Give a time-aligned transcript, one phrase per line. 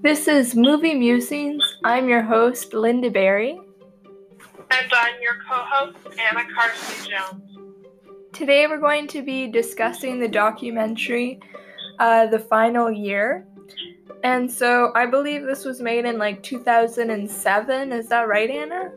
[0.00, 1.76] This is Movie Musings.
[1.82, 3.58] I'm your host, Linda Berry.
[4.70, 7.58] And I'm your co host, Anna Carson Jones.
[8.32, 11.40] Today we're going to be discussing the documentary,
[11.98, 13.44] uh, The Final Year.
[14.22, 17.92] And so I believe this was made in like 2007.
[17.92, 18.92] Is that right, Anna?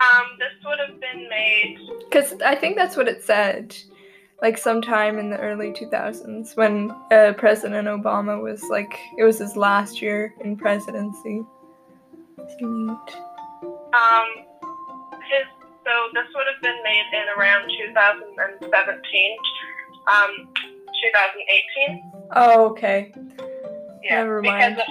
[0.00, 1.78] Um, this would have been made.
[2.00, 3.76] Because I think that's what it said.
[4.42, 9.54] Like sometime in the early 2000s when uh, President Obama was like, it was his
[9.56, 11.42] last year in presidency.
[13.92, 14.26] Um,
[15.28, 15.46] his
[15.84, 19.36] so this would have been made in around 2017,
[20.06, 22.12] um, 2018.
[22.36, 23.12] Oh, okay.
[24.02, 24.78] Yeah, Never because mind.
[24.78, 24.84] it,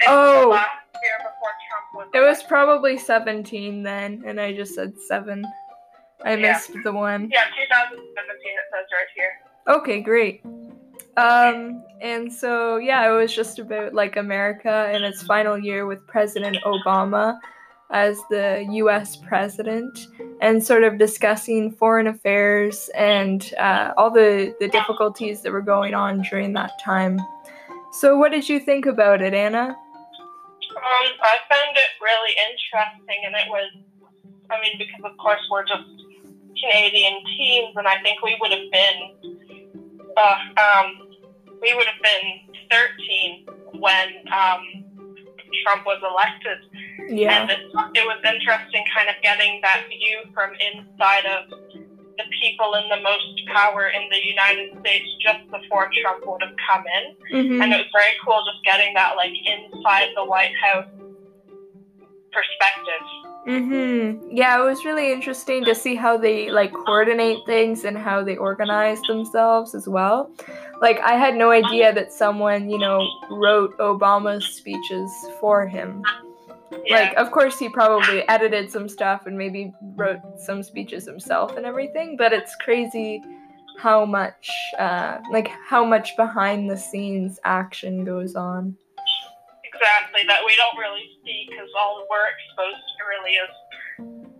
[0.00, 0.34] it Oh.
[0.34, 0.68] was the last
[1.02, 2.08] year before Trump was.
[2.14, 5.44] It was probably 17 then, and I just said 7.
[6.24, 6.52] I Yeah.
[6.52, 7.28] missed the one.
[7.30, 8.52] Yeah, 2017.
[8.52, 9.32] It says right here.
[9.68, 10.42] Okay, great.
[11.16, 16.06] Um, and so yeah, it was just about like America in its final year with
[16.06, 17.38] President Obama
[17.90, 20.08] as the US president
[20.40, 25.94] and sort of discussing foreign affairs and uh, all the, the difficulties that were going
[25.94, 27.18] on during that time.
[27.92, 29.68] So, what did you think about it, Anna?
[29.70, 33.70] Um, I found it really interesting, and it was,
[34.50, 35.88] I mean, because of course we're just
[36.60, 38.98] Canadian teens, and I think we would have been,
[40.16, 40.86] uh, um,
[41.62, 43.46] we would have been 13
[43.80, 44.60] when um,
[45.62, 46.58] Trump was elected,
[47.08, 47.42] Yeah.
[47.42, 47.58] and it,
[47.94, 51.48] it was interesting, kind of getting that view from inside of
[52.16, 56.54] the people in the most power in the United States just before Trump would have
[56.66, 57.04] come in
[57.36, 57.62] Mhm.
[57.62, 60.86] and it was very cool just getting that like inside the White House
[62.36, 63.02] perspective.
[63.46, 64.28] Mhm.
[64.30, 68.36] Yeah, it was really interesting to see how they like coordinate things and how they
[68.36, 70.30] organize themselves as well.
[70.80, 73.00] Like I had no idea that someone, you know,
[73.30, 75.10] wrote Obama's speeches
[75.40, 76.02] for him.
[76.86, 81.56] Yeah, Like of course he probably edited some stuff and maybe wrote some speeches himself
[81.56, 83.22] and everything, but it's crazy
[83.78, 88.76] how much uh like how much behind the scenes action goes on.
[89.76, 90.22] Exactly.
[90.26, 93.52] That we don't really see because all we're exposed to really is,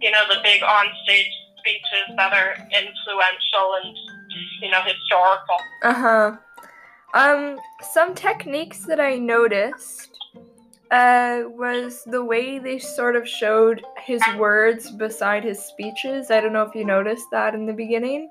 [0.01, 3.97] you know, the big on-stage speeches that are influential and,
[4.63, 5.57] you know, historical.
[5.83, 6.37] Uh huh.
[7.15, 7.59] Um,
[7.93, 10.11] some techniques that I noticed
[10.91, 16.31] uh, was the way they sort of showed his words beside his speeches.
[16.31, 18.31] I don't know if you noticed that in the beginning,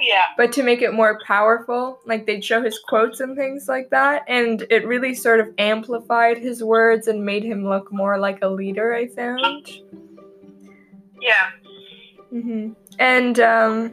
[0.00, 3.90] Yeah, but to make it more powerful, like they'd show his quotes and things like
[3.90, 8.38] that, and it really sort of amplified his words and made him look more like
[8.42, 9.68] a leader, I found.
[11.20, 11.50] yeah,
[12.30, 13.88] hmm And um,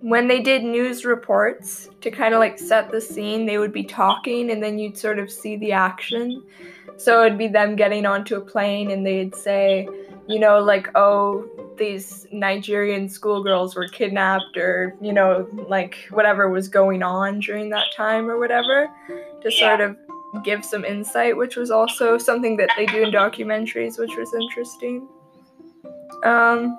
[0.00, 3.84] when they did news reports to kind of like set the scene, they would be
[3.84, 6.42] talking and then you'd sort of see the action.
[6.96, 9.88] So it'd be them getting onto a plane and they'd say,
[10.28, 11.48] you know, like, oh,
[11.78, 17.86] these Nigerian schoolgirls were kidnapped or, you know, like whatever was going on during that
[17.96, 18.88] time or whatever
[19.42, 19.96] to sort of
[20.44, 25.08] give some insight, which was also something that they do in documentaries, which was interesting.
[26.24, 26.78] Um,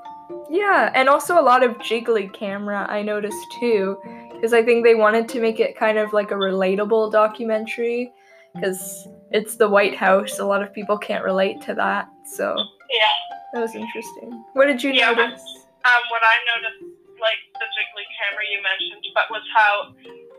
[0.50, 3.98] yeah, and also a lot of jiggly camera I noticed too,
[4.34, 8.12] because I think they wanted to make it kind of like a relatable documentary,
[8.54, 10.40] because it's the White House.
[10.40, 12.56] A lot of people can't relate to that, so
[12.92, 13.19] yeah.
[13.54, 14.44] That was interesting.
[14.54, 15.42] What did you Yeah, notice?
[15.86, 16.84] Um, what I noticed,
[17.22, 19.92] like the jiggly camera you mentioned, but was how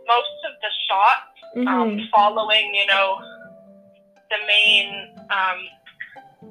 [0.07, 1.27] most of the shots
[1.57, 2.11] um, Mhm.
[2.15, 3.19] following, you know,
[4.31, 5.59] the main, um,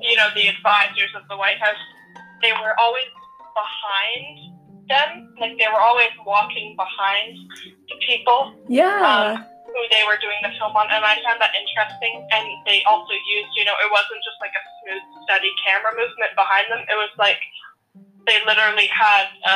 [0.02, 1.78] you know, the advisors of the White House,
[2.42, 3.06] they were always
[3.56, 4.40] behind
[4.90, 5.36] them.
[5.40, 7.38] Like they were always walking behind
[7.88, 9.44] the people Yeah.
[9.70, 12.26] Who they were doing the film on, and I found that interesting.
[12.34, 16.34] And they also used, you know, it wasn't just like a smooth, steady camera movement
[16.34, 16.82] behind them.
[16.90, 17.40] It was like
[18.26, 19.56] they literally had a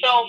[0.00, 0.26] film,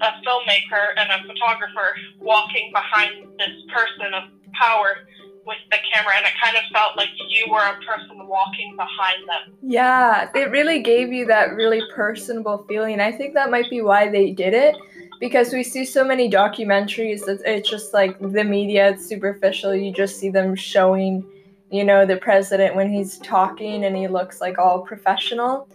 [0.00, 5.08] a filmmaker and a photographer walking behind this person of power
[5.46, 9.26] with the camera, and it kind of felt like you were a person walking behind
[9.26, 9.56] them.
[9.62, 13.00] Yeah, it really gave you that really personable feeling.
[13.00, 14.76] I think that might be why they did it
[15.20, 19.74] because we see so many documentaries that it's just like the media, it's superficial.
[19.74, 21.24] You just see them showing,
[21.70, 25.68] you know, the president when he's talking and he looks like all professional.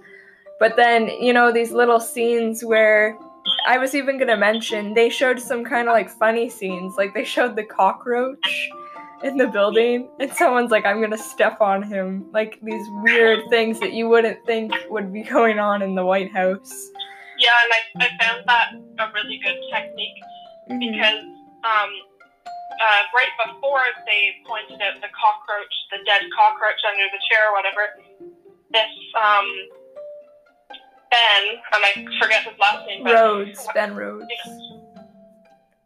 [0.59, 3.15] But then, you know, these little scenes where
[3.67, 6.95] I was even going to mention, they showed some kind of like funny scenes.
[6.97, 8.69] Like they showed the cockroach
[9.23, 13.79] in the building and someone's like i'm gonna step on him like these weird things
[13.79, 16.91] that you wouldn't think would be going on in the white house
[17.37, 18.67] Yeah, and I, I found that
[18.99, 20.19] a really good technique
[20.69, 20.79] Mhm.
[20.79, 21.21] because
[21.65, 21.89] um,
[22.79, 27.53] uh, right before they pointed out the cockroach, the dead cockroach under the chair or
[27.53, 27.83] whatever,
[28.71, 28.91] this
[29.21, 29.45] um,
[31.11, 31.43] Ben,
[31.73, 33.03] and I forget his last name.
[33.03, 34.25] But Rhodes, Ben Rhodes.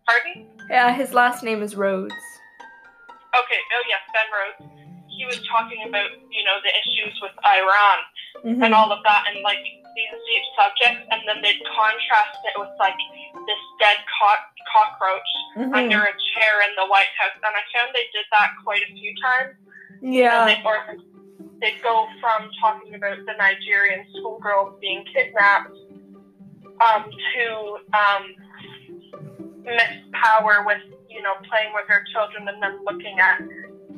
[0.08, 0.48] Pardon?
[0.70, 2.14] Yeah, his last name is Rhodes.
[2.14, 3.60] Okay.
[3.74, 4.74] Oh yes, Ben Rhodes.
[5.08, 8.00] He was talking about you know the issues with Iran
[8.46, 8.66] Mhm.
[8.66, 9.60] and all of that, and like
[10.00, 12.96] these deep subjects, and then they'd contrast it with like
[13.48, 15.76] this dead cock- cockroach Mhm.
[15.76, 18.92] under a chair in the White House, and I found they did that quite a
[18.96, 19.56] few times.
[20.02, 20.46] Yeah.
[20.46, 20.96] They, or
[21.60, 25.76] they'd go from talking about the Nigerian schoolgirls being kidnapped
[26.80, 27.46] um, to
[27.92, 28.24] um,
[29.64, 33.42] Miss Power with, you know, playing with her children and then looking at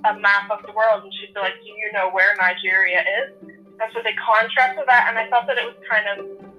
[0.05, 3.50] a map of the world, and she'd be like, "Do you know where Nigeria is?"
[3.81, 6.51] And so they contrasted that, and I thought that it was kind of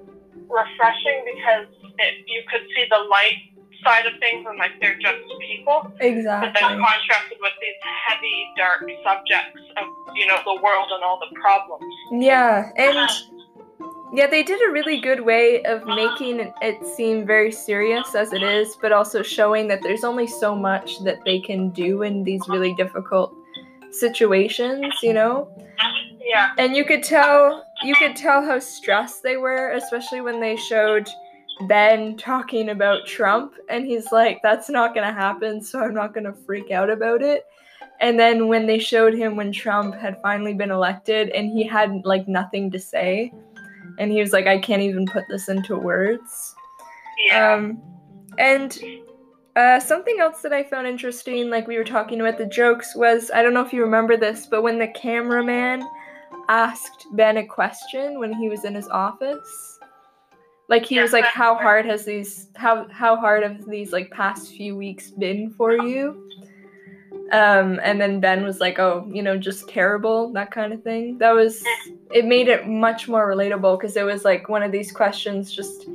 [0.51, 1.71] refreshing because
[2.03, 3.53] it, you could see the light
[3.85, 6.49] side of things and like they're just people Exactly.
[6.49, 11.19] but then contrasted with these heavy, dark subjects of, you know, the world and all
[11.19, 11.95] the problems.
[12.11, 13.91] Yeah, and uh-huh.
[14.13, 15.95] yeah, they did a really good way of uh-huh.
[15.95, 20.55] making it seem very serious as it is, but also showing that there's only so
[20.55, 23.35] much that they can do in these really difficult
[23.91, 25.49] situations, you know?
[25.59, 26.02] Uh-huh.
[26.33, 30.57] Yeah, And you could tell you could tell how stressed they were, especially when they
[30.57, 31.07] showed
[31.69, 36.15] Ben talking about Trump and he's like that's not going to happen, so I'm not
[36.15, 37.45] going to freak out about it.
[38.01, 42.01] And then when they showed him when Trump had finally been elected and he had
[42.07, 43.31] like nothing to say
[43.99, 46.55] and he was like I can't even put this into words.
[47.27, 47.83] yeah, Um,
[48.39, 48.81] and
[49.55, 53.31] uh, something else that I found interesting, like we were talking about the jokes, was
[53.35, 55.87] I don't know if you remember this, but when the cameraman
[56.49, 59.79] asked Ben a question when he was in his office,
[60.69, 64.53] like he was like, "How hard has these how how hard have these like past
[64.53, 66.31] few weeks been for you?"
[67.31, 71.19] Um, and then Ben was like, "Oh, you know, just terrible, that kind of thing."
[71.19, 71.63] That was
[72.11, 75.89] it made it much more relatable because it was like one of these questions just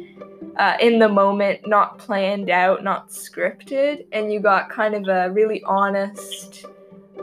[0.57, 5.31] uh, in the moment, not planned out, not scripted, and you got kind of a
[5.31, 6.65] really honest,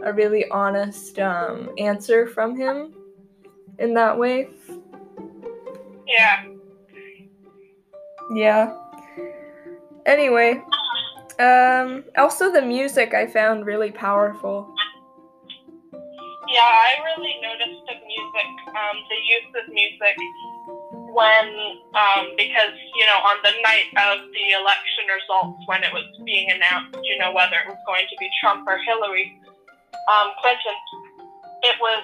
[0.03, 2.93] a really honest um, answer from him
[3.79, 4.49] in that way.
[6.07, 6.45] yeah.
[8.35, 8.77] Yeah.
[10.07, 10.63] Anyway,
[11.39, 14.75] um, also the music I found really powerful.
[16.49, 20.17] Yeah, I really noticed the music, um, the use of music
[21.15, 21.47] when,
[21.95, 26.51] um, because, you know, on the night of the election results, when it was being
[26.51, 29.41] announced, you know, whether it was going to be Trump or Hillary
[30.11, 30.77] um, Clinton,
[31.63, 32.03] it was,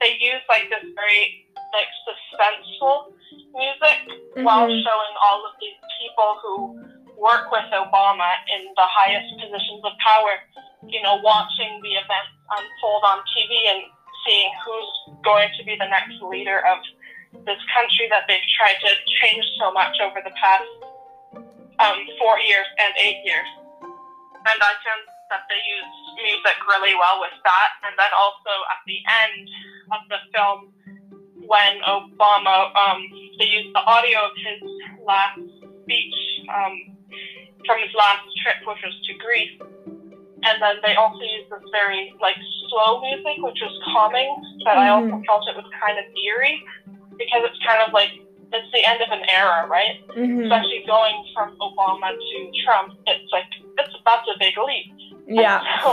[0.00, 3.12] they use like this very, like, suspenseful
[3.54, 3.98] music
[4.44, 4.82] while Mhm.
[4.84, 6.78] showing all of these people who
[7.16, 10.42] work with Obama in the highest positions of power,
[10.86, 13.82] you know, watching the events unfold on TV and
[14.24, 14.90] seeing who's
[15.22, 16.78] going to be the next leader of
[17.44, 18.90] this country that they've tried to
[19.20, 20.64] change so much over the past
[21.80, 23.46] um, four years and eight years.
[23.82, 27.70] And I found that they used music really well with that.
[27.84, 29.48] And then also at the end
[29.92, 30.72] of the film,
[31.46, 33.00] when Obama, um,
[33.38, 34.60] they used the audio of his
[35.06, 35.40] last
[35.82, 36.18] speech
[36.52, 36.74] um,
[37.64, 39.56] from his last trip, which was to Greece.
[40.44, 42.36] And then they also used this very like
[42.68, 44.30] slow music, which was calming,
[44.64, 45.26] but I also Mhm.
[45.26, 46.62] felt it was kind of eerie
[47.18, 48.10] because it's kind of like
[48.52, 49.98] it's the end of an era, right?
[50.16, 50.44] Mhm.
[50.44, 53.44] Especially going from Obama to Trump, it's like
[53.78, 54.86] it's that's a big leap.
[55.26, 55.60] Yeah.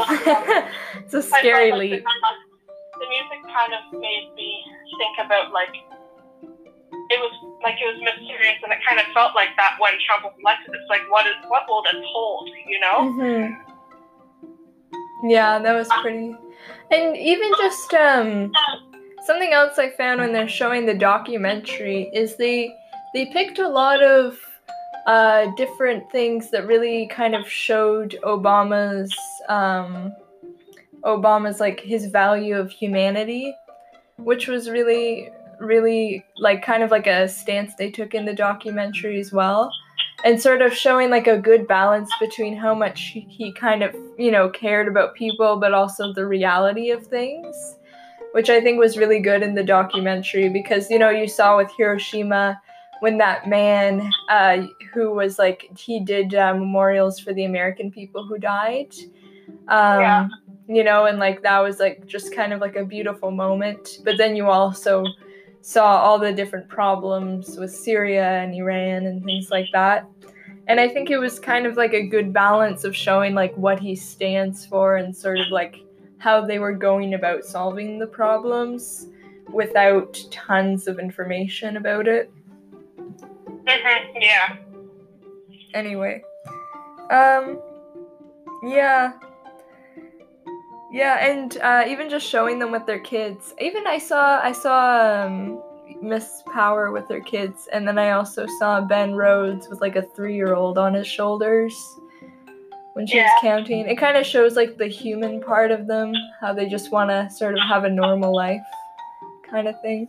[1.04, 2.04] it's a I felt scary leap.
[2.04, 2.12] The
[3.16, 4.50] music kind of made me
[5.00, 5.74] think about like
[7.10, 10.24] it was like it was mysterious, and it kind of felt like that when Trump
[10.26, 10.74] was elected.
[10.74, 13.12] It's like what is what will this hold, you know?
[13.14, 13.54] Mm-hmm.
[15.30, 16.36] Yeah, that was pretty.
[16.92, 18.52] And even just um
[19.26, 22.76] something else I found when they're showing the documentary is they
[23.14, 24.40] they picked a lot of
[25.08, 29.16] uh different things that really kind of showed Obama's
[29.50, 30.14] um
[31.06, 33.56] Obama's like his value of humanity,
[34.18, 39.20] which was really really like kind of like a stance they took in the documentary
[39.20, 39.72] as well
[40.24, 44.32] and sort of showing like a good balance between how much he- kind of you
[44.32, 47.78] know cared about people but also the reality of things
[48.34, 51.72] which i think was really good in the documentary because you know you saw with
[51.78, 52.60] hiroshima
[53.02, 58.26] when that man uh, who was like he did uh, memorials for the american people
[58.26, 58.94] who died
[59.68, 60.28] um, Yeah.
[60.68, 64.18] You know and like that was like just kind of like a beautiful moment but
[64.18, 65.06] then you also
[65.62, 70.08] saw all the different problems with Syria and Iran and things like that.
[70.68, 73.80] and I think it was kind of like a good balance of showing like what
[73.80, 75.84] he stands for and sort of like
[76.20, 79.08] how they were going about solving the problems
[79.52, 82.32] without tons of information about it.
[83.66, 84.18] Mm-hmm.
[84.22, 84.58] Yeah.
[85.74, 86.24] Anyway,
[87.10, 87.60] um,
[88.64, 89.14] yeah,
[90.96, 93.54] yeah, and uh, even just showing them with their kids.
[93.60, 95.62] Even I saw I saw um,
[96.02, 100.04] Miss Power with her kids, and then I also saw Ben Rhodes with like a
[100.16, 101.76] three year old on his shoulders
[102.94, 103.24] when she Yeah.
[103.26, 103.88] was counting.
[103.90, 107.30] It kind of shows like the human part of them, how they just want to
[107.30, 108.62] sort of have a normal life,
[109.52, 110.08] kind of thing.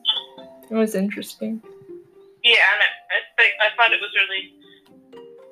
[0.71, 1.61] It was interesting.
[2.45, 4.53] Yeah, and it, I, think, I thought it was really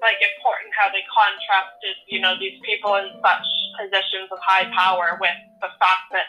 [0.04, 3.46] like important how they contrasted, you know, these people in such
[3.80, 5.34] positions of high power with
[5.64, 6.28] the fact that,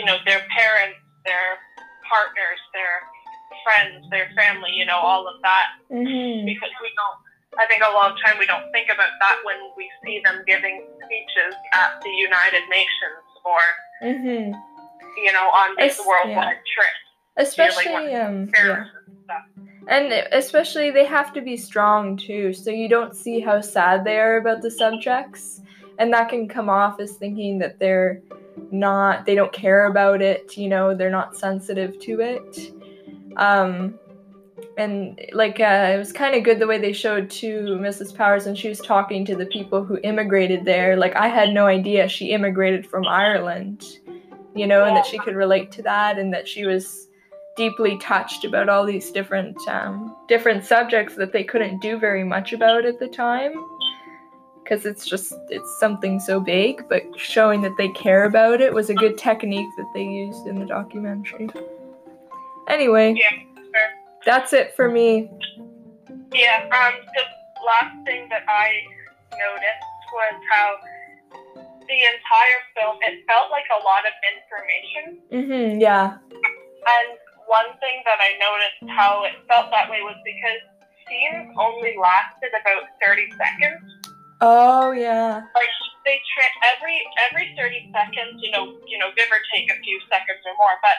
[0.00, 0.96] you know, their parents,
[1.28, 1.60] their
[2.08, 3.04] partners, their
[3.62, 5.76] friends, their family, you know, all of that.
[5.92, 6.48] Mm-hmm.
[6.48, 7.18] Because we don't,
[7.60, 10.40] I think a lot of time we don't think about that when we see them
[10.48, 13.60] giving speeches at the United Nations or,
[14.00, 14.56] Mm-hmm.
[15.20, 17.04] you know, on these Es- worldwide trips.
[17.36, 18.84] Especially, um, yeah.
[19.90, 24.18] And especially, they have to be strong too, so you don't see how sad they
[24.20, 25.60] are about the subjects.
[25.98, 28.22] And that can come off as thinking that they're
[28.70, 32.72] not, they don't care about it, you know, they're not sensitive to it.
[33.36, 33.98] Um,
[34.78, 38.14] and like, uh, it was kind of good the way they showed to Mrs.
[38.14, 40.96] Powers when she was talking to the people who immigrated there.
[40.96, 43.98] Like, I had no idea she immigrated from Ireland,
[44.54, 47.08] you know, and that she could relate to that and that she was
[47.56, 52.52] deeply touched about all these different um, different subjects that they couldn't do very much
[52.52, 53.52] about at the time
[54.62, 58.88] because it's just it's something so big but showing that they care about it was
[58.88, 61.48] a good technique that they used in the documentary
[62.68, 63.90] anyway Yeah, sure.
[64.24, 65.28] that's it for me
[66.32, 67.24] Yeah, um, the
[67.66, 68.70] last thing that I
[69.32, 70.76] noticed was how
[71.88, 75.18] the entire film, it felt like a lot of information.
[75.32, 77.18] mm-hmm yeah And
[77.50, 80.62] one thing that I noticed how it felt that way was because
[81.10, 83.82] scenes only lasted about 30 seconds.
[84.40, 85.74] oh yeah Like,
[86.06, 86.96] they tra- every
[87.28, 90.78] every 30 seconds, you know, you know, give or take a few seconds or more,
[90.80, 90.96] but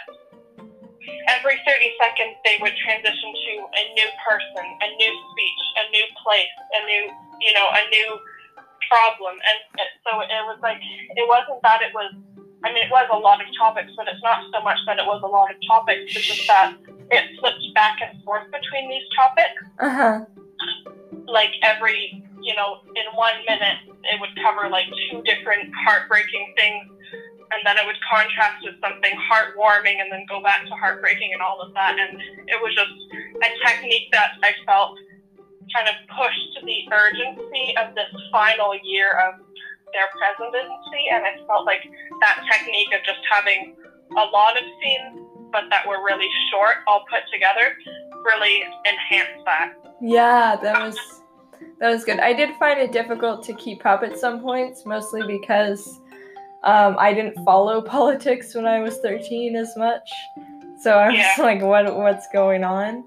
[1.31, 6.05] every 30 seconds they would transition to a new person, a new speech, a new
[6.21, 7.03] place, a new,
[7.41, 8.09] you know, a new
[8.91, 9.39] problem.
[9.39, 9.57] And
[10.05, 10.77] so it was like,
[11.15, 12.11] it wasn't that it was,
[12.63, 15.05] I mean, it was a lot of topics, but it's not so much that it
[15.05, 16.77] was a lot of topics, it's just that
[17.11, 19.61] it flipped back and forth between these topics.
[19.79, 20.25] Uh-huh.
[21.27, 26.89] Like every you know in one minute it would cover like two different heartbreaking things
[27.53, 31.41] and then it would contrast with something heartwarming and then go back to heartbreaking and
[31.41, 32.17] all of that and
[32.49, 32.91] it was just
[33.45, 34.97] a technique that i felt
[35.69, 39.39] kind of pushed the urgency of this final year of
[39.93, 41.81] their presidency and i felt like
[42.21, 43.75] that technique of just having
[44.17, 45.19] a lot of scenes
[45.51, 47.75] but that were really short all put together
[48.25, 50.97] really enhanced that Yeah, that was
[51.79, 52.19] that was good.
[52.19, 55.99] I did find it difficult to keep up at some points, mostly because
[56.63, 60.11] um, I didn't follow politics when I was 13 as much.
[60.79, 61.33] So I was Yeah.
[61.39, 63.03] like, what what's going on?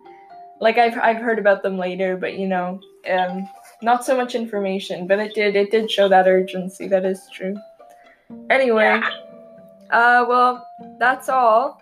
[0.60, 3.48] Like I've I've heard about them later, but you know, um,
[3.82, 5.06] not so much information.
[5.06, 6.88] But it did it did show that urgency.
[6.88, 7.56] That is true.
[8.50, 9.00] Anyway,
[9.90, 10.66] uh, well,
[10.98, 11.80] that's all.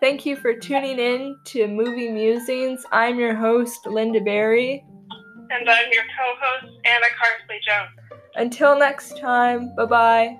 [0.00, 2.84] Thank you for tuning in to Movie Musings.
[2.90, 4.84] I'm your host, Linda Berry.
[5.50, 8.20] And I'm your co host, Anna Carsley Jones.
[8.36, 10.38] Until next time, bye bye.